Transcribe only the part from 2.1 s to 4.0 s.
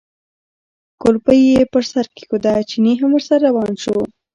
کېښوده، چيني هم ورسره روان شو.